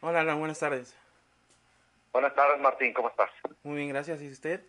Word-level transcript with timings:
Hola, 0.00 0.20
Alan, 0.20 0.38
buenas 0.38 0.60
tardes. 0.60 0.96
Buenas 2.12 2.32
tardes, 2.34 2.60
Martín, 2.60 2.92
¿cómo 2.92 3.08
estás? 3.08 3.30
Muy 3.64 3.78
bien, 3.78 3.88
gracias. 3.88 4.22
¿Y 4.22 4.30
usted? 4.30 4.60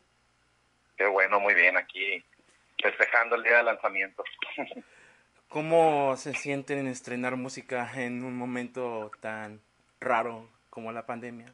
Qué 0.98 1.06
bueno, 1.06 1.40
muy 1.40 1.54
bien, 1.54 1.78
aquí 1.78 2.24
festejando 2.82 3.36
el 3.36 3.44
día 3.44 3.58
de 3.58 3.64
lanzamiento. 3.64 4.24
¿Cómo 5.50 6.18
se 6.18 6.34
sienten 6.34 6.80
en 6.80 6.88
estrenar 6.88 7.36
música 7.36 7.92
en 7.96 8.24
un 8.24 8.36
momento 8.36 9.12
tan 9.20 9.62
raro 10.00 10.50
como 10.72 10.92
la 10.92 11.06
pandemia? 11.06 11.54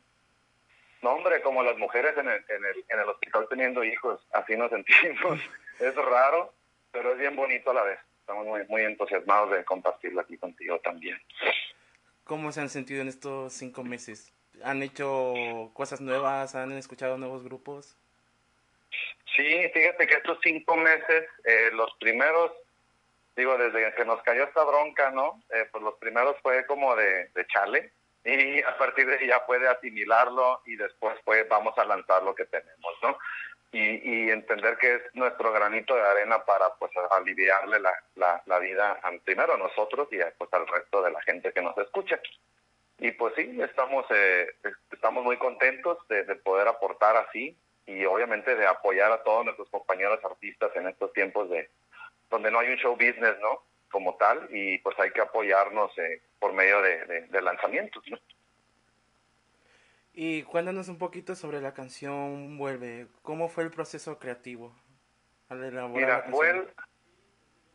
No, 1.02 1.12
hombre, 1.12 1.42
como 1.42 1.62
las 1.62 1.78
mujeres 1.78 2.18
en 2.18 2.30
el, 2.30 2.46
en 2.48 2.66
el, 2.66 2.86
en 2.88 3.00
el 3.00 3.10
hospital 3.10 3.46
teniendo 3.50 3.84
hijos, 3.84 4.26
así 4.32 4.56
nos 4.56 4.70
sentimos. 4.72 5.40
es 5.80 5.96
raro, 5.96 6.54
pero 6.92 7.12
es 7.12 7.20
bien 7.20 7.36
bonito 7.36 7.72
a 7.72 7.74
la 7.74 7.84
vez. 7.84 8.00
Estamos 8.22 8.46
muy, 8.46 8.66
muy 8.70 8.84
entusiasmados 8.84 9.52
de 9.52 9.66
compartirlo 9.66 10.22
aquí 10.22 10.38
contigo 10.38 10.80
también. 10.80 11.22
¿Cómo 12.26 12.52
se 12.52 12.60
han 12.60 12.70
sentido 12.70 13.02
en 13.02 13.08
estos 13.08 13.54
cinco 13.54 13.84
meses? 13.84 14.34
¿Han 14.64 14.82
hecho 14.82 15.72
cosas 15.74 16.02
nuevas? 16.02 16.56
¿Han 16.56 16.72
escuchado 16.72 17.18
nuevos 17.18 17.44
grupos? 17.44 17.96
Sí, 19.36 19.70
fíjate 19.74 20.08
que 20.08 20.16
estos 20.16 20.40
cinco 20.42 20.76
meses, 20.76 21.30
eh, 21.44 21.70
los 21.74 21.94
primeros, 22.00 22.52
digo, 23.36 23.58
desde 23.58 23.94
que 23.94 24.06
nos 24.06 24.22
cayó 24.24 24.46
esta 24.46 24.64
bronca, 24.64 25.12
¿no? 25.12 25.44
Eh, 25.54 25.68
pues 25.72 25.84
los 25.84 25.96
primeros 25.96 26.36
fue 26.42 26.66
como 26.66 26.96
de, 26.96 27.30
de 27.36 27.48
chale 27.48 27.92
y 28.24 28.60
a 28.64 28.76
partir 28.78 29.06
de 29.06 29.18
ahí 29.18 29.28
ya 29.28 29.46
puede 29.46 29.68
asimilarlo 29.68 30.62
y 30.66 30.76
después 30.76 31.16
pues 31.24 31.48
vamos 31.48 31.78
a 31.78 31.86
lanzar 31.86 32.24
lo 32.24 32.34
que 32.34 32.46
tenemos, 32.46 32.94
¿no? 33.04 33.18
Y, 33.72 33.80
y 33.80 34.30
entender 34.30 34.78
que 34.78 34.96
es 34.96 35.02
nuestro 35.14 35.52
granito 35.52 35.96
de 35.96 36.02
arena 36.02 36.46
para 36.46 36.74
pues 36.76 36.92
aliviarle 37.12 37.80
la, 37.80 37.92
la, 38.16 38.42
la 38.46 38.60
vida 38.60 39.00
primero 39.26 39.56
a 39.56 39.58
nosotros 39.58 40.08
y 40.12 40.20
pues 40.38 40.54
al 40.54 40.66
resto 40.68 41.02
de 41.02 41.12
la 41.12 41.22
gente 41.24 41.52
que 41.52 41.62
nos 41.62 41.78
escucha. 41.78 42.20
Y 43.00 43.12
pues 43.12 43.34
sí, 43.36 43.58
estamos, 43.62 44.06
eh, 44.12 44.48
estamos 44.92 45.26
muy 45.26 45.38
contentos 45.38 45.98
de, 46.08 46.24
de 46.24 46.36
poder 46.36 46.68
aportar 46.70 47.18
así 47.18 47.58
y 47.86 48.06
obviamente 48.06 48.56
de 48.56 48.66
apoyar 48.66 49.12
a 49.12 49.24
todos 49.24 49.44
nuestros 49.44 49.70
compañeros 49.70 50.24
artistas 50.24 50.72
en 50.76 50.88
estos 50.88 51.12
tiempos 51.14 51.50
de 51.50 51.70
donde 52.30 52.52
no 52.52 52.60
hay 52.60 52.70
un 52.70 52.78
show 52.78 52.94
business, 52.94 53.38
¿no? 53.42 53.64
Como 53.92 54.16
tal, 54.16 54.48
y 54.52 54.78
pues 54.80 54.98
hay 55.00 55.12
que 55.12 55.22
apoyarnos 55.22 55.98
eh, 55.98 56.22
por 56.40 56.54
medio 56.54 56.82
de, 56.82 57.06
de, 57.06 57.22
de 57.28 57.42
lanzamientos, 57.42 58.04
¿no? 58.08 58.18
Y 60.18 60.44
cuéntanos 60.44 60.88
un 60.88 60.98
poquito 60.98 61.36
sobre 61.36 61.60
la 61.60 61.74
canción 61.74 62.58
Vuelve. 62.58 63.08
¿Cómo 63.22 63.50
fue 63.50 63.64
el 63.66 63.72
proceso 63.72 64.18
creativo 64.18 64.74
al 65.50 65.62
elaborar 65.64 65.90
Mira, 65.94 66.08
la 66.18 66.24
canción? 66.24 66.42
Vuel- 66.66 66.74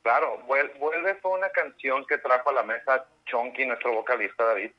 claro, 0.02 0.42
Vuel- 0.46 0.78
Vuelve 0.78 1.14
fue 1.16 1.32
una 1.32 1.50
canción 1.50 2.06
que 2.06 2.16
trajo 2.18 2.48
a 2.48 2.54
la 2.54 2.62
mesa 2.62 3.06
Chonky, 3.26 3.66
nuestro 3.66 3.92
vocalista 3.92 4.44
David, 4.44 4.70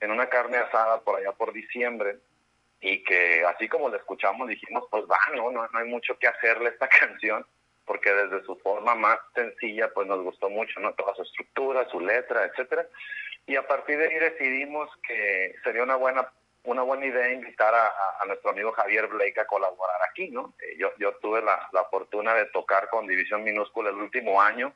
en 0.00 0.10
una 0.12 0.28
carne 0.28 0.58
asada 0.58 1.00
por 1.00 1.18
allá 1.18 1.32
por 1.32 1.52
diciembre 1.52 2.18
y 2.80 3.02
que 3.02 3.44
así 3.44 3.68
como 3.68 3.88
la 3.88 3.96
escuchamos 3.96 4.46
dijimos, 4.48 4.84
pues 4.88 5.02
va, 5.10 5.18
no, 5.34 5.50
no, 5.50 5.66
no 5.66 5.78
hay 5.78 5.88
mucho 5.88 6.16
que 6.20 6.28
hacerle 6.28 6.68
a 6.68 6.72
esta 6.72 6.88
canción 7.10 7.44
porque 7.84 8.12
desde 8.12 8.44
su 8.44 8.54
forma 8.60 8.94
más 8.94 9.18
sencilla 9.34 9.92
pues 9.92 10.06
nos 10.06 10.22
gustó 10.22 10.48
mucho, 10.50 10.78
¿no? 10.78 10.92
Toda 10.94 11.16
su 11.16 11.22
estructura, 11.22 11.88
su 11.88 11.98
letra, 11.98 12.44
etcétera. 12.44 12.86
Y 13.46 13.56
a 13.56 13.66
partir 13.66 13.98
de 13.98 14.06
ahí 14.08 14.18
decidimos 14.20 14.88
que 15.02 15.56
sería 15.64 15.82
una 15.82 15.96
buena 15.96 16.30
una 16.68 16.82
buena 16.82 17.06
idea 17.06 17.30
invitar 17.32 17.74
a, 17.74 17.86
a- 17.86 18.16
a 18.20 18.24
nuestro 18.26 18.50
amigo 18.50 18.72
Javier 18.72 19.06
Blake 19.08 19.40
a 19.40 19.46
colaborar 19.46 20.00
aquí, 20.08 20.28
¿no? 20.30 20.54
Eh, 20.60 20.76
yo, 20.78 20.92
yo 20.98 21.14
tuve 21.16 21.42
la, 21.42 21.68
la 21.72 21.84
fortuna 21.84 22.34
de 22.34 22.46
tocar 22.46 22.88
con 22.90 23.06
División 23.06 23.42
Minúscula 23.44 23.90
el 23.90 23.96
último 23.96 24.40
año 24.40 24.72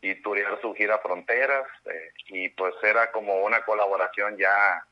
y 0.00 0.14
turear 0.16 0.60
su 0.60 0.74
gira 0.74 0.98
Fronteras 0.98 1.66
eh, 1.86 2.10
y 2.28 2.48
pues 2.50 2.74
era 2.82 3.10
como 3.12 3.42
una 3.44 3.64
colaboración 3.64 4.36
ya 4.36 4.84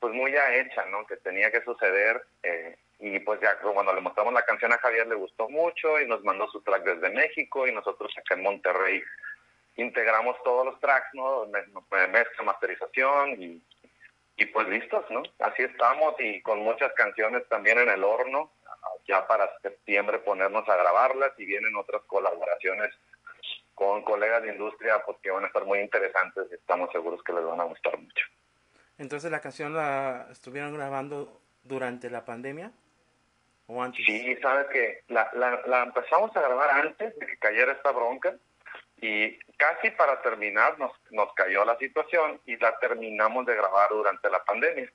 pues 0.00 0.12
muy 0.14 0.30
ya 0.30 0.54
hecha, 0.54 0.84
¿no? 0.86 1.06
Que 1.06 1.16
tenía 1.16 1.50
que 1.50 1.62
suceder 1.62 2.22
eh, 2.42 2.76
y 3.00 3.18
pues 3.20 3.40
ya 3.40 3.58
cuando 3.58 3.92
le 3.92 4.00
mostramos 4.00 4.32
la 4.34 4.42
canción 4.44 4.72
a 4.72 4.78
Javier 4.78 5.06
le 5.08 5.14
gustó 5.16 5.48
mucho 5.48 5.98
y 6.00 6.06
nos 6.06 6.22
mandó 6.22 6.46
su 6.48 6.60
track 6.62 6.82
desde 6.84 7.10
México 7.10 7.66
y 7.66 7.72
nosotros 7.72 8.12
acá 8.18 8.34
en 8.34 8.42
Monterrey 8.42 9.02
integramos 9.76 10.36
todos 10.44 10.66
los 10.66 10.78
tracks, 10.80 11.08
¿no? 11.14 11.46
Me- 11.46 11.64
me- 11.90 12.08
Mezcla, 12.08 12.42
masterización 12.44 13.40
y, 13.42 13.62
y 14.38 14.46
pues 14.46 14.68
listos, 14.68 15.04
¿no? 15.10 15.22
Así 15.40 15.62
estamos 15.62 16.14
y 16.20 16.40
con 16.42 16.60
muchas 16.60 16.92
canciones 16.94 17.46
también 17.48 17.78
en 17.78 17.88
el 17.88 18.04
horno, 18.04 18.52
ya 19.06 19.26
para 19.26 19.50
septiembre 19.60 20.20
ponernos 20.20 20.66
a 20.68 20.76
grabarlas 20.76 21.32
y 21.38 21.44
vienen 21.44 21.74
otras 21.76 22.02
colaboraciones 22.06 22.90
con 23.74 24.02
colegas 24.02 24.42
de 24.42 24.52
industria 24.52 25.02
pues 25.04 25.18
que 25.22 25.30
van 25.30 25.44
a 25.44 25.48
estar 25.48 25.64
muy 25.64 25.80
interesantes 25.80 26.46
y 26.50 26.54
estamos 26.54 26.90
seguros 26.92 27.22
que 27.24 27.32
les 27.32 27.44
van 27.44 27.60
a 27.60 27.64
gustar 27.64 27.98
mucho. 27.98 28.26
Entonces 28.96 29.30
la 29.30 29.40
canción 29.40 29.74
la 29.74 30.28
estuvieron 30.30 30.72
grabando 30.72 31.40
durante 31.64 32.08
la 32.08 32.24
pandemia 32.24 32.70
o 33.66 33.82
antes. 33.82 34.04
Sí, 34.06 34.36
sabes 34.40 34.66
que 34.68 35.02
la, 35.08 35.28
la, 35.34 35.62
la 35.66 35.82
empezamos 35.82 36.34
a 36.36 36.40
grabar 36.40 36.70
antes 36.70 37.18
de 37.18 37.26
que 37.26 37.38
cayera 37.38 37.72
esta 37.72 37.90
bronca 37.90 38.36
y 39.00 39.38
casi 39.56 39.90
para 39.92 40.20
terminar 40.22 40.78
nos, 40.78 40.92
nos 41.10 41.32
cayó 41.34 41.64
la 41.64 41.76
situación 41.78 42.40
y 42.46 42.56
la 42.56 42.78
terminamos 42.78 43.46
de 43.46 43.54
grabar 43.54 43.90
durante 43.90 44.28
la 44.30 44.42
pandemia. 44.44 44.90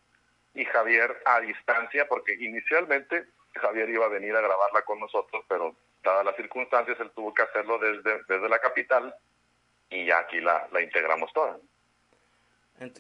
Y 0.54 0.66
Javier 0.66 1.22
a 1.26 1.40
distancia, 1.40 2.08
porque 2.08 2.34
inicialmente 2.34 3.26
Javier 3.56 3.90
iba 3.90 4.06
a 4.06 4.10
venir 4.10 4.36
a 4.36 4.42
grabarla 4.42 4.84
con 4.84 5.00
nosotros, 5.00 5.44
pero 5.48 5.76
dadas 6.04 6.26
las 6.26 6.36
circunstancias 6.36 7.00
él 7.00 7.12
tuvo 7.16 7.34
que 7.34 7.44
hacerlo 7.44 7.80
desde, 7.80 8.24
desde 8.28 8.50
la 8.50 8.60
capital 8.60 9.16
y 9.90 10.06
ya 10.06 10.20
aquí 10.20 10.42
la, 10.42 10.68
la 10.72 10.82
integramos 10.82 11.32
toda. 11.34 11.58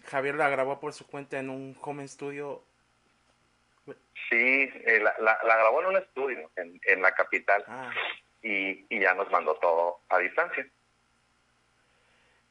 Javier 0.05 0.35
la 0.35 0.49
grabó 0.49 0.79
por 0.79 0.93
su 0.93 1.05
cuenta 1.05 1.39
en 1.39 1.49
un 1.49 1.75
home 1.81 2.07
studio. 2.07 2.63
Sí, 4.29 4.69
eh, 4.85 4.99
la, 5.01 5.13
la, 5.19 5.37
la 5.43 5.57
grabó 5.57 5.81
en 5.81 5.87
un 5.87 5.97
estudio 5.97 6.49
en, 6.55 6.79
en 6.87 7.01
la 7.01 7.13
capital 7.13 7.63
Ah, 7.67 7.91
y, 8.41 8.85
y 8.89 8.99
ya 8.99 9.13
nos 9.13 9.29
mandó 9.31 9.55
todo 9.55 9.99
a 10.09 10.19
distancia. 10.19 10.65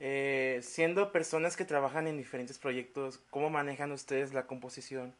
Eh, 0.05 0.59
siendo 0.63 1.13
personas 1.13 1.57
que 1.57 1.65
trabajan 1.65 2.09
en 2.09 2.17
diferentes 2.17 2.59
proyectos, 2.59 3.19
¿cómo 3.31 3.51
manejan 3.51 3.93
ustedes 3.93 4.35
la 4.35 4.49
composición? 4.49 5.15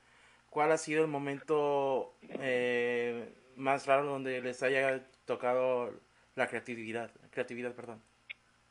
¿Cuál 0.51 0.73
ha 0.73 0.77
sido 0.77 1.03
el 1.03 1.09
momento 1.09 2.13
eh, 2.41 3.33
más 3.55 3.87
raro 3.87 4.03
donde 4.07 4.41
les 4.41 4.61
haya 4.65 5.07
tocado 5.25 5.95
la 6.35 6.49
creatividad? 6.49 7.13
Creatividad, 7.31 7.77
perdón. 7.77 8.03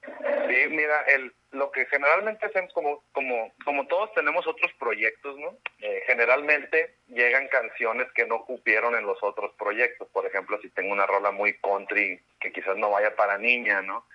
Sí, 0.01 0.67
mira, 0.69 1.01
el, 1.03 1.33
lo 1.51 1.71
que 1.71 1.85
generalmente 1.85 2.45
hacemos, 2.45 2.73
como, 2.73 3.05
como, 3.13 3.53
como 3.63 3.87
todos 3.87 4.13
tenemos 4.13 4.45
otros 4.45 4.69
proyectos, 4.77 5.37
¿no? 5.39 5.55
Eh, 5.79 6.03
generalmente 6.07 6.97
llegan 7.07 7.47
canciones 7.47 8.11
que 8.13 8.25
no 8.25 8.43
cupieron 8.43 8.95
en 8.95 9.05
los 9.05 9.23
otros 9.23 9.53
proyectos. 9.57 10.09
Por 10.09 10.25
ejemplo, 10.25 10.59
si 10.61 10.69
tengo 10.71 10.91
una 10.91 11.05
rola 11.05 11.31
muy 11.31 11.53
country 11.59 12.19
que 12.41 12.51
quizás 12.51 12.75
no 12.75 12.89
vaya 12.91 13.15
para 13.15 13.37
niña, 13.37 13.81
¿no? 13.81 14.05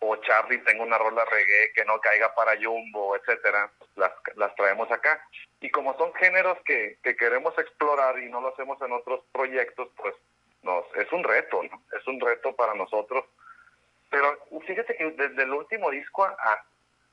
O 0.00 0.16
Charlie 0.16 0.58
tengo 0.58 0.82
una 0.82 0.98
rola 0.98 1.24
reggae 1.24 1.72
que 1.74 1.84
no 1.84 1.98
caiga 2.00 2.34
para 2.34 2.56
Jumbo, 2.60 3.16
etcétera, 3.16 3.70
las, 3.96 4.12
las 4.36 4.54
traemos 4.54 4.90
acá. 4.90 5.26
Y 5.60 5.70
como 5.70 5.96
son 5.96 6.12
géneros 6.14 6.58
que, 6.64 6.98
que 7.02 7.16
queremos 7.16 7.56
explorar 7.58 8.18
y 8.18 8.28
no 8.28 8.40
lo 8.40 8.48
hacemos 8.48 8.80
en 8.82 8.92
otros 8.92 9.24
proyectos, 9.32 9.88
pues 9.96 10.14
nos, 10.62 10.84
es 10.96 11.10
un 11.12 11.24
reto, 11.24 11.62
¿no? 11.62 11.82
Es 11.98 12.06
un 12.06 12.20
reto 12.20 12.54
para 12.54 12.74
nosotros 12.74 13.24
pero 14.14 14.38
fíjate 14.64 14.94
que 14.94 15.10
desde 15.10 15.42
el 15.42 15.50
último 15.50 15.90
disco 15.90 16.24
a, 16.24 16.64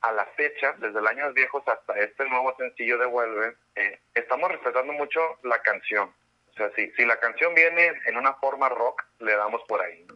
a 0.01 0.11
la 0.11 0.23
fecha, 0.37 0.75
desde 0.77 0.99
el 0.99 1.07
años 1.07 1.33
viejos 1.33 1.67
hasta 1.67 1.97
este 1.97 2.29
nuevo 2.29 2.55
sencillo 2.57 2.99
de 2.99 3.07
Vuelve, 3.07 3.55
eh, 3.73 3.99
estamos 4.13 4.51
respetando 4.51 4.93
mucho 4.93 5.19
la 5.41 5.59
canción. 5.63 6.13
O 6.51 6.53
sea, 6.53 6.69
si, 6.75 6.91
si 6.91 7.03
la 7.03 7.19
canción 7.19 7.55
viene 7.55 7.91
en 8.05 8.17
una 8.17 8.35
forma 8.35 8.69
rock, 8.69 9.03
le 9.17 9.35
damos 9.35 9.63
por 9.67 9.81
ahí. 9.81 10.05
¿no? 10.07 10.15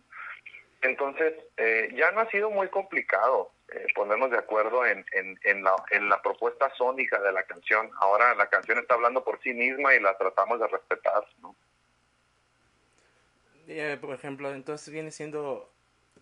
Entonces, 0.86 1.34
eh, 1.58 1.90
ya 1.96 2.12
no 2.12 2.22
ha 2.22 2.30
sido 2.30 2.52
muy 2.52 2.70
complicado 2.70 3.52
eh, 3.70 3.88
ponernos 3.96 4.30
de 4.30 4.38
acuerdo 4.38 4.86
en, 4.86 5.04
en, 5.14 5.40
en, 5.44 5.64
la, 5.64 5.76
en 5.90 6.10
la 6.10 6.22
propuesta 6.22 6.72
sónica 6.76 7.20
de 7.22 7.32
la 7.32 7.44
canción. 7.44 7.90
Ahora 8.00 8.36
la 8.36 8.48
canción 8.48 8.78
está 8.78 8.94
hablando 8.94 9.24
por 9.24 9.42
sí 9.42 9.54
misma 9.54 9.96
y 9.96 10.00
la 10.00 10.16
tratamos 10.18 10.60
de 10.60 10.68
respetar. 10.68 11.26
¿no? 11.42 11.56
Eh, 13.68 13.98
por 14.00 14.14
ejemplo, 14.14 14.52
entonces 14.52 14.94
viene 14.94 15.10
siendo 15.10 15.72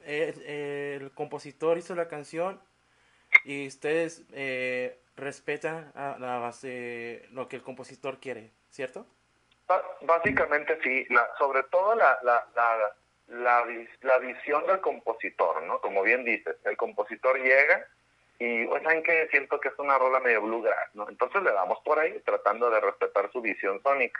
el, 0.06 0.42
el 0.44 1.12
compositor 1.12 1.77
hizo 1.77 1.94
la 1.94 2.07
canción 2.07 2.62
y 3.44 3.68
ustedes 3.68 4.24
eh, 4.31 4.98
respetan 5.18 5.92
a 5.95 6.16
la 6.19 6.38
base 6.38 7.27
lo 7.31 7.50
que 7.50 7.57
el 7.57 7.63
compositor 7.63 8.19
quiere, 8.19 8.51
¿cierto? 8.69 9.06
Básicamente 10.01 10.80
sí, 10.83 11.06
la, 11.09 11.30
sobre 11.38 11.63
todo 11.63 11.95
la, 11.95 12.18
la, 12.24 12.48
la, 12.56 12.95
la, 13.28 13.64
vis- 13.64 13.90
la 14.02 14.18
visión 14.20 14.66
del 14.68 14.81
compositor, 14.81 15.64
¿no? 15.64 15.80
Como 15.81 16.04
bien 16.04 16.24
dices, 16.24 16.56
el 16.66 16.78
compositor 16.78 17.40
llega 17.40 17.86
y, 18.40 18.66
¿saben 18.68 19.04
que 19.04 19.28
Siento 19.30 19.60
que 19.60 19.70
es 19.70 19.80
una 19.80 19.98
rola 19.98 20.20
medio 20.20 20.42
bluegrass, 20.42 20.94
¿no? 20.94 21.08
Entonces 21.10 21.42
le 21.44 21.52
damos 21.52 21.80
por 21.81 22.00
ahí 22.00 22.20
tratando 22.25 22.70
de 22.70 22.80
respetar 22.80 23.31
su 23.31 23.42
visión 23.42 23.81
sónica. 23.81 24.20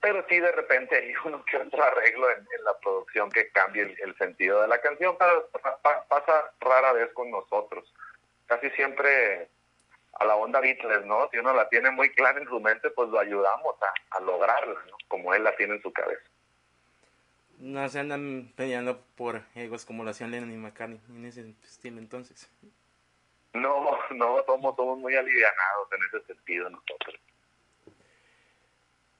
Pero 0.00 0.24
sí, 0.28 0.38
de 0.38 0.52
repente 0.52 0.96
hay 0.96 1.12
uno 1.24 1.44
que 1.44 1.56
otro 1.56 1.82
arreglo 1.82 2.30
en, 2.30 2.46
la 2.64 2.78
producción 2.78 3.30
que 3.30 3.50
cambie 3.50 3.96
el, 4.02 4.16
sentido 4.18 4.62
de 4.62 4.68
la 4.68 4.80
canción, 4.80 5.16
pasa 5.16 6.52
rara 6.60 6.92
vez 6.92 7.12
con 7.12 7.30
nosotros. 7.30 7.92
Casi 8.46 8.70
siempre 8.70 9.48
a 10.12 10.24
la 10.24 10.36
onda 10.36 10.60
Beatles, 10.60 11.04
¿no? 11.06 11.28
Si 11.30 11.38
uno 11.38 11.52
la 11.54 11.68
tiene 11.68 11.90
muy 11.90 12.10
clara 12.10 12.38
en 12.38 12.46
su 12.46 12.60
mente, 12.60 12.90
pues 12.90 13.08
lo 13.08 13.18
ayudamos 13.18 13.74
a, 13.82 14.16
a 14.16 14.20
lograrla, 14.20 14.80
¿no? 14.88 14.96
Como 15.08 15.34
él 15.34 15.42
la 15.42 15.56
tiene 15.56 15.74
en 15.74 15.82
su 15.82 15.92
cabeza. 15.92 16.22
No 17.58 17.88
se 17.88 17.98
andan 17.98 18.52
peleando 18.54 19.00
por 19.16 19.42
egos 19.54 19.84
como 19.84 20.04
lo 20.04 20.10
hacían 20.10 20.30
Lennon 20.30 20.52
y 20.52 20.56
McCartney 20.56 21.00
en 21.08 21.24
ese 21.24 21.54
estilo 21.64 21.98
entonces. 21.98 22.50
No, 23.54 23.98
no, 24.14 24.44
somos, 24.44 24.76
somos 24.76 24.98
muy 24.98 25.14
alivianados 25.14 25.88
en 25.92 26.04
ese 26.04 26.26
sentido 26.26 26.70
nosotros. 26.70 27.20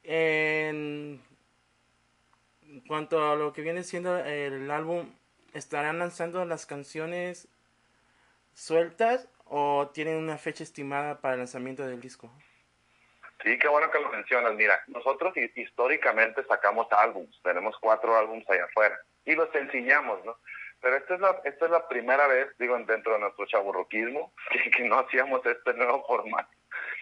En 0.03 1.21
cuanto 2.87 3.31
a 3.31 3.37
lo 3.37 3.53
que 3.53 3.63
viene 3.63 3.83
siendo 3.83 4.17
el 4.19 4.71
álbum, 4.71 5.11
¿estarán 5.53 5.99
lanzando 5.99 6.45
las 6.45 6.67
canciones 6.67 7.49
sueltas 8.55 9.29
o 9.47 9.89
tienen 9.93 10.17
una 10.17 10.39
fecha 10.39 10.63
estimada 10.63 11.21
para 11.21 11.35
el 11.35 11.41
lanzamiento 11.41 11.87
del 11.87 12.01
disco? 12.01 12.31
Sí, 13.43 13.59
qué 13.59 13.69
bueno 13.69 13.91
que 13.91 14.01
lo 14.01 14.11
mencionas. 14.11 14.55
Mira, 14.55 14.83
nosotros 14.87 15.35
históricamente 15.55 16.45
sacamos 16.45 16.87
álbums, 16.91 17.41
tenemos 17.43 17.77
cuatro 17.81 18.17
álbums 18.17 18.49
allá 18.49 18.65
afuera 18.65 18.99
y 19.25 19.35
los 19.35 19.51
sencillamos, 19.51 20.25
¿no? 20.25 20.37
Pero 20.81 20.97
esta 20.97 21.15
es 21.15 21.21
la, 21.21 21.41
esta 21.45 21.65
es 21.67 21.71
la 21.71 21.89
primera 21.89 22.27
vez, 22.27 22.49
digo, 22.59 22.79
dentro 22.79 23.15
de 23.15 23.19
nuestro 23.21 23.47
chaburroquismo, 23.47 24.33
que, 24.77 24.85
no 24.85 24.99
hacíamos 24.99 25.45
este 25.45 25.75
nuevo 25.75 26.05
formato. 26.07 26.49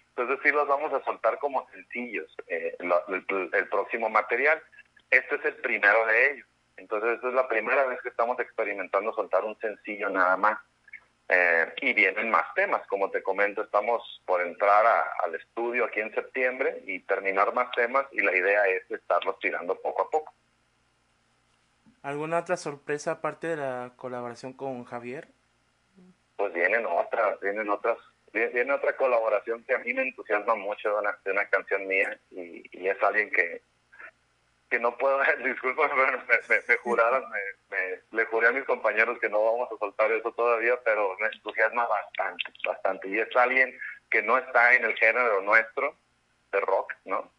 Entonces 0.08 0.38
sí 0.42 0.50
los 0.50 0.68
vamos 0.68 0.92
a 0.92 1.04
soltar 1.04 1.38
como 1.38 1.68
sencillos, 1.70 2.32
eh, 2.46 2.76
el, 2.78 3.68
próximo 3.68 4.08
material. 4.08 4.62
Este 5.10 5.34
es 5.36 5.44
el 5.44 5.56
primero 5.56 6.06
de 6.06 6.30
ellos. 6.30 6.46
Entonces 6.76 7.14
esta 7.14 7.28
es 7.28 7.34
la 7.34 7.48
primera 7.48 7.84
vez 7.84 8.00
que 8.00 8.08
estamos 8.08 8.38
experimentando 8.38 9.12
soltar 9.12 9.44
un 9.44 9.58
sencillo 9.58 10.08
nada 10.08 10.36
más. 10.36 10.58
Eh, 11.28 11.72
y 11.80 11.94
vienen 11.94 12.30
más 12.30 12.52
temas, 12.54 12.86
como 12.86 13.10
te 13.10 13.22
comento, 13.22 13.62
estamos 13.62 14.20
por 14.26 14.42
entrar 14.42 14.84
al 15.24 15.34
estudio 15.34 15.86
aquí 15.86 16.00
en 16.00 16.14
septiembre 16.14 16.82
y 16.86 17.00
terminar 17.00 17.54
más 17.54 17.70
temas 17.72 18.06
y 18.12 18.20
la 18.20 18.36
idea 18.36 18.66
es 18.66 18.90
estarlos 18.90 19.38
tirando 19.38 19.74
poco 19.80 20.02
a 20.02 20.10
poco. 20.10 20.34
¿Alguna 22.02 22.40
otra 22.40 22.58
sorpresa 22.58 23.12
aparte 23.12 23.46
de 23.46 23.56
la 23.56 23.92
colaboración 23.96 24.52
con 24.52 24.84
Javier? 24.84 25.28
Pues 26.36 26.52
vienen 26.52 26.84
otras, 26.84 27.40
vienen 27.40 27.70
otras, 27.70 27.96
viene 28.30 28.72
otra 28.72 28.94
colaboración 28.94 29.64
que 29.64 29.74
a 29.74 29.78
mí 29.78 29.94
me 29.94 30.02
entusiasma 30.02 30.54
mucho 30.56 30.90
de 30.90 30.98
una, 30.98 31.18
de 31.24 31.30
una 31.30 31.48
canción 31.48 31.86
mía 31.86 32.18
y, 32.32 32.62
y 32.78 32.88
es 32.88 33.02
alguien 33.02 33.30
que, 33.30 33.62
que 34.68 34.78
no 34.78 34.98
puedo, 34.98 35.18
disculpa, 35.44 35.88
me, 36.28 36.56
me, 36.68 36.76
juraron, 36.76 37.24
me, 37.30 37.38
le 37.78 38.02
juré 38.02 38.02
a 38.02 38.03
mis 38.54 38.64
compañeros 38.64 39.18
que 39.18 39.28
no 39.28 39.44
vamos 39.44 39.68
a 39.72 39.78
soltar 39.78 40.10
eso 40.12 40.32
todavía, 40.32 40.78
pero 40.84 41.16
me 41.20 41.26
entusiasma 41.26 41.86
bastante, 41.86 42.44
bastante. 42.64 43.08
Y 43.08 43.18
es 43.18 43.34
alguien 43.36 43.76
que 44.10 44.22
no 44.22 44.38
está 44.38 44.74
en 44.74 44.84
el 44.84 44.94
género 44.96 45.42
nuestro 45.42 45.96
de 46.52 46.60
rock, 46.60 46.94
¿no? 47.04 47.30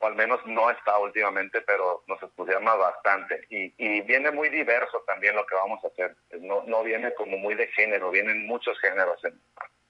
O 0.00 0.06
al 0.06 0.14
menos 0.14 0.44
no 0.46 0.70
está 0.70 0.98
últimamente, 0.98 1.60
pero 1.62 2.02
nos 2.06 2.22
entusiasma 2.22 2.74
bastante. 2.74 3.46
Y, 3.50 3.72
y 3.78 4.00
viene 4.02 4.30
muy 4.30 4.48
diverso 4.48 5.02
también 5.06 5.36
lo 5.36 5.46
que 5.46 5.54
vamos 5.54 5.84
a 5.84 5.88
hacer. 5.88 6.16
No, 6.40 6.64
no 6.66 6.82
viene 6.82 7.14
como 7.14 7.36
muy 7.38 7.54
de 7.54 7.68
género, 7.68 8.10
vienen 8.10 8.46
muchos 8.46 8.78
géneros 8.80 9.22
en, 9.24 9.40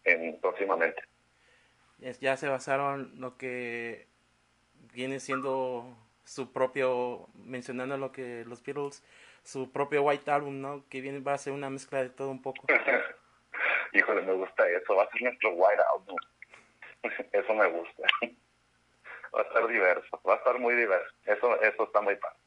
en 0.05 0.41
próximamente. 0.41 1.03
Ya 2.21 2.37
se 2.37 2.49
basaron 2.49 3.12
lo 3.19 3.38
que 3.38 4.06
viene 4.93 5.21
siendo 5.21 5.97
su 6.25 6.53
propio, 6.53 7.29
mencionando 7.35 7.97
lo 7.97 8.12
que 8.12 8.44
los 8.47 8.62
Beatles, 8.62 9.03
su 9.43 9.71
propio 9.71 10.03
White 10.03 10.31
Album, 10.31 10.61
¿no? 10.61 10.85
Que 10.88 11.00
viene, 11.00 11.21
va 11.21 11.35
a 11.35 11.38
ser 11.38 11.53
una 11.53 11.71
mezcla 11.71 12.03
de 12.03 12.11
todo 12.11 12.31
un 12.31 12.43
poco. 12.43 12.67
Híjole, 13.93 14.23
me 14.23 14.32
gusta 14.32 14.69
eso, 14.69 14.97
va 14.97 15.05
a 15.05 15.11
ser 15.11 15.23
nuestro 15.23 15.50
White 15.50 15.82
Album. 15.94 16.17
eso 17.32 17.55
me 17.55 17.69
gusta. 17.69 18.03
va 19.35 19.41
a 19.41 19.43
estar 19.43 19.67
diverso, 19.69 20.21
va 20.26 20.35
a 20.35 20.37
estar 20.37 20.59
muy 20.59 20.75
diverso. 20.75 21.15
Eso, 21.26 21.61
eso 21.61 21.85
está 21.85 22.00
muy 22.00 22.17
padre. 22.17 22.38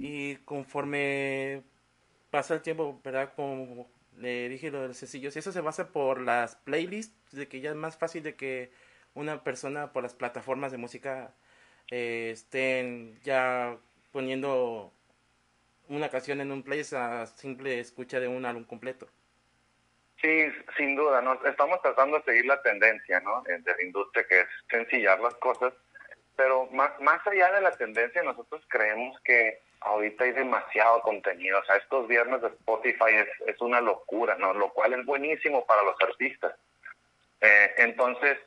Y 0.00 0.36
conforme 0.38 1.62
pasa 2.30 2.54
el 2.54 2.62
tiempo, 2.62 3.00
¿verdad? 3.02 3.32
Como 3.34 3.88
le 4.16 4.48
dije 4.48 4.70
lo 4.70 4.82
de 4.82 4.88
los 4.88 4.96
sencillos, 4.96 5.36
eso 5.36 5.52
se 5.52 5.60
basa 5.60 5.92
por 5.92 6.20
las 6.20 6.56
playlists, 6.56 7.32
de 7.32 7.48
que 7.48 7.60
ya 7.60 7.70
es 7.70 7.76
más 7.76 7.96
fácil 7.96 8.22
de 8.22 8.36
que 8.36 8.72
una 9.14 9.42
persona 9.42 9.92
por 9.92 10.02
las 10.02 10.14
plataformas 10.14 10.72
de 10.72 10.78
música 10.78 11.34
eh, 11.90 12.30
estén 12.32 13.20
ya 13.22 13.76
poniendo 14.12 14.92
una 15.88 16.08
canción 16.08 16.40
en 16.40 16.52
un 16.52 16.62
play 16.62 16.82
a 16.92 17.26
simple 17.26 17.80
escucha 17.80 18.20
de 18.20 18.28
un 18.28 18.44
álbum 18.44 18.64
completo. 18.64 19.08
Sí, 20.20 20.46
sin 20.76 20.96
duda, 20.96 21.22
¿no? 21.22 21.34
estamos 21.46 21.80
tratando 21.80 22.18
de 22.18 22.24
seguir 22.24 22.46
la 22.46 22.60
tendencia 22.62 23.20
¿no? 23.20 23.42
de 23.42 23.60
la 23.60 23.82
industria 23.82 24.26
que 24.28 24.40
es 24.40 24.48
sencillar 24.68 25.20
las 25.20 25.34
cosas, 25.34 25.72
pero 26.36 26.66
más, 26.72 26.90
más 27.00 27.24
allá 27.26 27.52
de 27.52 27.60
la 27.60 27.70
tendencia 27.70 28.22
nosotros 28.22 28.60
creemos 28.68 29.20
que 29.22 29.60
ahorita 29.80 30.24
hay 30.24 30.32
demasiado 30.32 31.00
contenido, 31.02 31.60
o 31.60 31.64
sea, 31.64 31.76
estos 31.76 32.08
viernes 32.08 32.42
de 32.42 32.48
Spotify 32.48 33.14
es, 33.14 33.28
es 33.46 33.60
una 33.60 33.80
locura, 33.80 34.36
¿no? 34.36 34.52
Lo 34.54 34.72
cual 34.72 34.92
es 34.94 35.04
buenísimo 35.06 35.64
para 35.66 35.82
los 35.84 35.96
artistas. 36.02 36.54
Eh, 37.40 37.74
entonces, 37.78 38.38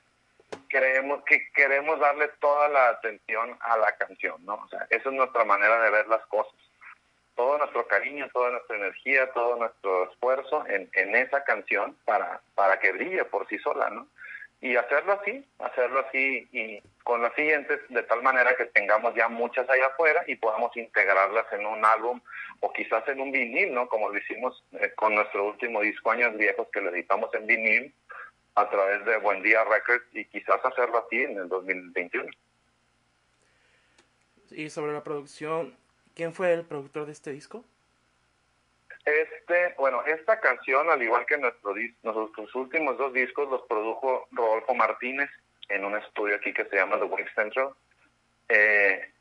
creemos 0.72 1.24
que 1.26 1.52
queremos 1.54 2.00
darle 2.00 2.30
toda 2.40 2.70
la 2.70 2.90
atención 2.90 3.58
a 3.60 3.78
la 3.78 3.92
canción, 3.98 4.44
¿no? 4.46 4.56
O 4.56 4.68
sea, 4.70 4.88
esa 4.90 5.10
es 5.10 5.16
nuestra 5.16 5.44
manera 5.44 5.82
de 5.82 5.92
ver 5.92 6.08
las 6.08 6.26
cosas. 6.28 6.56
Todo 7.36 7.58
nuestro 7.58 7.88
cariño, 7.88 8.30
toda 8.34 8.52
nuestra 8.52 8.78
energía, 8.78 9.32
todo 9.34 9.58
nuestro 9.58 10.12
esfuerzo 10.12 10.66
en, 10.68 10.90
en 10.94 11.16
esa 11.16 11.44
canción 11.44 11.98
para, 12.06 12.42
para 12.56 12.80
que 12.80 12.92
brille 12.94 13.26
por 13.26 13.48
sí 13.48 13.58
sola, 13.60 13.90
¿no? 13.90 14.08
Y 14.62 14.76
hacerlo 14.76 15.14
así, 15.14 15.44
hacerlo 15.58 16.06
así 16.08 16.48
y 16.52 16.82
con 17.04 17.22
las 17.22 17.34
siguientes 17.34 17.80
de 17.90 18.04
tal 18.04 18.22
manera 18.22 18.56
que 18.56 18.66
tengamos 18.66 19.16
ya 19.16 19.28
muchas 19.28 19.68
allá 19.68 19.88
afuera 19.88 20.24
y 20.28 20.36
podamos 20.36 20.76
integrarlas 20.78 21.52
en 21.52 21.66
un 21.66 21.84
álbum 21.84 22.22
o 22.60 22.72
quizás 22.72 23.08
en 23.08 23.22
un 23.22 23.32
vinil, 23.32 23.74
¿no? 23.74 23.90
Como 23.90 24.10
lo 24.10 24.18
hicimos 24.18 24.64
eh, 24.74 24.92
con 24.96 25.16
nuestro 25.16 25.48
último 25.48 25.82
disco 25.82 26.12
Años 26.12 26.38
Viejos 26.38 26.68
que 26.72 26.80
lo 26.80 26.92
editamos 26.92 27.34
en 27.34 27.48
vinil 27.48 27.94
a 28.56 28.70
través 28.70 29.06
de 29.06 29.18
Buen 29.18 29.42
Día 29.44 29.64
Records 29.64 30.06
y 30.14 30.26
quizás 30.26 30.64
hacerlo 30.64 31.06
así 31.06 31.22
en 31.22 31.38
el 31.38 31.48
2021. 31.48 32.30
Y 34.52 34.70
sobre 34.70 34.94
la 34.94 35.04
producción, 35.04 35.76
¿quién 36.16 36.34
fue 36.34 36.54
el 36.54 36.66
productor 36.66 37.06
de 37.06 37.14
este 37.14 37.32
disco? 37.32 37.64
Este, 39.06 39.74
bueno, 39.78 40.04
esta 40.06 40.40
canción, 40.40 40.90
al 40.90 41.02
igual 41.02 41.26
que 41.26 41.38
nuestro, 41.38 41.74
nuestros 42.04 42.56
últimos 42.56 42.98
dos 42.98 43.14
discos, 43.14 43.50
los 43.50 43.62
produjo 43.64 44.28
Rodolfo 44.32 44.76
Martínez 44.76 45.30
en 45.70 45.86
un 45.86 45.98
estudio 45.98 46.36
aquí 46.36 46.54
que 46.54 46.66
se 46.66 46.76
llama 46.76 47.00
The 47.00 47.06
Wave 47.06 47.32
Central. 47.34 47.70
Eh, 48.50 49.12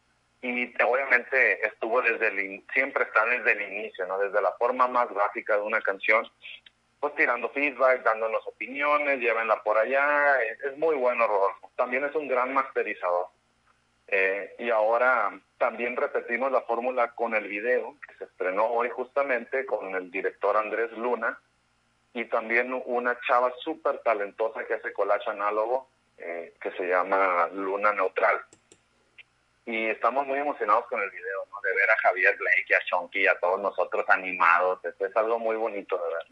y 0.43 0.83
obviamente 0.83 1.67
estuvo 1.67 2.03
desde 2.03 2.29
el, 2.29 2.65
siempre 2.73 3.05
está 3.05 3.25
desde 3.27 3.53
el 3.53 3.73
inicio, 3.73 4.07
¿no? 4.07 4.19
Desde 4.19 4.41
la 4.43 4.53
forma 4.59 4.89
más 4.89 5.09
gráfica 5.11 5.57
de 5.57 5.63
una 5.63 5.81
canción 5.81 6.27
pues 7.01 7.15
tirando 7.15 7.49
feedback, 7.49 8.03
dándonos 8.03 8.47
opiniones, 8.47 9.19
llévenla 9.19 9.63
por 9.63 9.79
allá. 9.79 10.39
Es, 10.43 10.77
muy 10.77 10.95
bueno 10.97 11.27
Rodolfo. 11.27 11.71
También 11.75 12.05
es 12.05 12.15
un 12.15 12.29
gran 12.29 12.53
masterizador. 12.53 13.29
Eh, 14.07 14.55
y 14.59 14.71
ahora 14.71 15.31
también 15.57 15.97
repetimos 15.97 16.53
la 16.53 16.61
fórmula 16.63 17.13
con 17.13 17.35
el 17.35 17.49
video, 17.49 17.97
que 18.07 18.15
se 18.17 18.25
estrenó 18.25 18.67
hoy 18.67 18.91
justamente 18.91 19.65
con 19.65 19.95
el 19.95 20.11
director 20.11 20.57
Andrés 20.57 20.93
Luna, 20.93 21.39
y 22.13 22.25
también 22.27 22.83
una 22.87 23.19
chava 23.27 23.53
súper 23.63 23.99
talentosa 24.01 24.67
que 24.67 24.75
hace 24.75 24.93
collage 24.93 25.31
análogo, 25.31 25.89
eh, 26.19 26.55
que 26.61 26.73
se 26.73 26.87
llama 26.87 27.49
Luna 27.55 27.93
Neutral. 27.93 28.43
Y 29.65 29.87
estamos 29.87 30.27
muy 30.27 30.39
emocionados 30.39 30.87
con 30.87 31.01
el 31.01 31.11
video, 31.11 31.47
¿no? 31.51 31.61
De 31.63 31.73
ver 31.75 31.91
a 31.91 31.97
Javier 31.99 32.37
Blake, 32.37 32.75
a 32.75 32.85
Chonky 32.87 33.21
y 33.21 33.27
a 33.27 33.39
todos 33.39 33.61
nosotros 33.61 34.05
animados. 34.09 34.81
Es 34.85 35.17
algo 35.17 35.39
muy 35.39 35.57
bonito 35.57 35.97
de 35.97 36.15
ver 36.15 36.27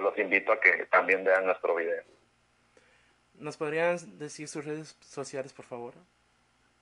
los 0.00 0.16
invito 0.18 0.52
a 0.52 0.60
que 0.60 0.86
también 0.86 1.24
vean 1.24 1.46
nuestro 1.46 1.74
video. 1.74 2.02
¿Nos 3.34 3.56
podrían 3.56 3.96
decir 4.18 4.48
sus 4.48 4.64
redes 4.64 4.96
sociales, 5.00 5.52
por 5.52 5.64
favor? 5.64 5.94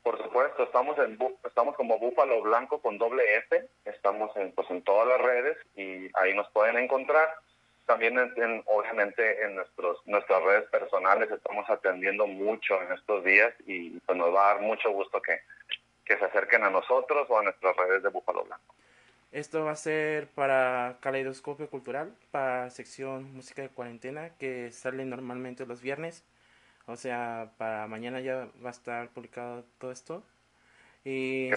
Por 0.02 0.20
supuesto, 0.20 0.64
estamos 0.64 0.98
en 0.98 1.16
estamos 1.44 1.76
como 1.76 1.98
Búfalo 1.98 2.42
Blanco 2.42 2.80
con 2.80 2.98
doble 2.98 3.22
F, 3.36 3.68
estamos 3.84 4.36
en, 4.36 4.52
pues, 4.52 4.68
en 4.70 4.82
todas 4.82 5.06
las 5.06 5.20
redes 5.20 5.56
y 5.76 6.10
ahí 6.14 6.34
nos 6.34 6.50
pueden 6.50 6.76
encontrar. 6.76 7.32
También, 7.86 8.18
en, 8.18 8.62
obviamente, 8.66 9.44
en 9.44 9.56
nuestros 9.56 10.04
nuestras 10.06 10.42
redes 10.42 10.68
personales 10.70 11.30
estamos 11.30 11.68
atendiendo 11.70 12.26
mucho 12.26 12.80
en 12.82 12.92
estos 12.92 13.24
días 13.24 13.54
y 13.66 13.90
pues, 14.00 14.18
nos 14.18 14.34
va 14.34 14.50
a 14.50 14.54
dar 14.54 14.62
mucho 14.62 14.90
gusto 14.90 15.22
que, 15.22 15.40
que 16.04 16.18
se 16.18 16.24
acerquen 16.24 16.64
a 16.64 16.70
nosotros 16.70 17.28
o 17.30 17.38
a 17.38 17.42
nuestras 17.42 17.76
redes 17.76 18.02
de 18.02 18.08
Búfalo 18.08 18.44
Blanco. 18.44 18.74
Esto 19.32 19.64
va 19.64 19.72
a 19.72 19.76
ser 19.76 20.28
para 20.28 20.98
Caleidoscopio 21.00 21.70
Cultural, 21.70 22.14
para 22.30 22.68
sección 22.68 23.34
Música 23.34 23.62
de 23.62 23.70
Cuarentena, 23.70 24.30
que 24.38 24.70
sale 24.70 25.06
normalmente 25.06 25.64
los 25.64 25.80
viernes. 25.80 26.22
O 26.86 26.96
sea, 26.96 27.50
para 27.56 27.86
mañana 27.86 28.20
ya 28.20 28.48
va 28.62 28.68
a 28.68 28.72
estar 28.72 29.08
publicado 29.08 29.64
todo 29.78 29.90
esto. 29.90 30.22
Y 31.04 31.50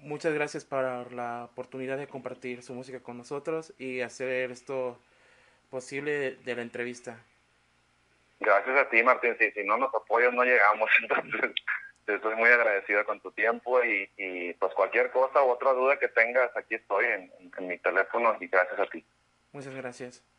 muchas 0.00 0.32
gracias 0.32 0.64
por 0.64 1.12
la 1.12 1.44
oportunidad 1.44 1.98
de 1.98 2.06
compartir 2.06 2.62
su 2.62 2.72
música 2.72 3.00
con 3.00 3.18
nosotros 3.18 3.74
y 3.78 4.00
hacer 4.00 4.52
esto 4.52 4.98
posible 5.70 6.36
de 6.36 6.54
la 6.54 6.62
entrevista. 6.62 7.18
Gracias 8.38 8.78
a 8.78 8.88
ti, 8.88 9.02
Martín. 9.02 9.36
Si, 9.38 9.50
si 9.50 9.64
no 9.64 9.76
nos 9.76 9.92
apoyas, 9.94 10.32
no 10.32 10.44
llegamos. 10.44 10.88
Entonces, 11.02 11.52
estoy 12.06 12.34
muy 12.36 12.50
agradecido 12.50 13.04
con 13.04 13.20
tu 13.20 13.30
tiempo 13.32 13.82
y, 13.84 14.10
y, 14.16 14.52
pues 14.54 14.72
cualquier 14.74 15.10
cosa 15.10 15.42
o 15.42 15.52
otra 15.52 15.72
duda 15.72 15.98
que 15.98 16.08
tengas, 16.08 16.54
aquí 16.56 16.74
estoy 16.74 17.06
en 17.06 17.66
mi 17.66 17.78
teléfono 17.78 18.36
y 18.40 18.46
gracias 18.48 18.80
a 18.80 18.86
ti. 18.86 19.04
Muchas 19.52 19.74
gracias. 19.74 20.31